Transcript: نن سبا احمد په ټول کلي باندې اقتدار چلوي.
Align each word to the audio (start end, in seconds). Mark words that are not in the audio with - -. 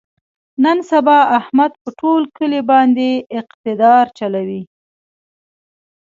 نن 0.63 0.77
سبا 0.91 1.19
احمد 1.39 1.71
په 1.81 1.89
ټول 1.99 2.21
کلي 2.37 2.61
باندې 2.71 3.09
اقتدار 3.39 4.05
چلوي. 4.17 4.61